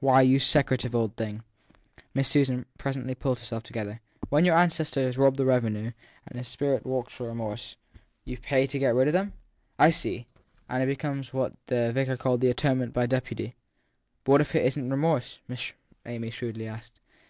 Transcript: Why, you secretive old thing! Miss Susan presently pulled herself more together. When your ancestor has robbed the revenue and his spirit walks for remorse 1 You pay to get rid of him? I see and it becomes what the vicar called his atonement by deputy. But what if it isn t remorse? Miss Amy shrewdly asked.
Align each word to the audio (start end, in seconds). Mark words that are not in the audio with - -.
Why, 0.00 0.22
you 0.22 0.38
secretive 0.38 0.94
old 0.94 1.14
thing! 1.14 1.42
Miss 2.14 2.26
Susan 2.30 2.64
presently 2.78 3.14
pulled 3.14 3.38
herself 3.40 3.64
more 3.64 3.66
together. 3.66 4.00
When 4.30 4.46
your 4.46 4.56
ancestor 4.56 5.02
has 5.02 5.18
robbed 5.18 5.36
the 5.36 5.44
revenue 5.44 5.90
and 6.26 6.38
his 6.38 6.48
spirit 6.48 6.86
walks 6.86 7.12
for 7.12 7.24
remorse 7.26 7.76
1 7.92 8.00
You 8.24 8.38
pay 8.38 8.66
to 8.66 8.78
get 8.78 8.94
rid 8.94 9.08
of 9.08 9.14
him? 9.14 9.34
I 9.78 9.90
see 9.90 10.26
and 10.70 10.82
it 10.82 10.86
becomes 10.86 11.34
what 11.34 11.52
the 11.66 11.92
vicar 11.92 12.16
called 12.16 12.40
his 12.40 12.52
atonement 12.52 12.94
by 12.94 13.04
deputy. 13.04 13.56
But 14.24 14.32
what 14.32 14.40
if 14.40 14.54
it 14.54 14.64
isn 14.64 14.84
t 14.84 14.90
remorse? 14.90 15.40
Miss 15.48 15.74
Amy 16.06 16.30
shrewdly 16.30 16.66
asked. 16.66 16.98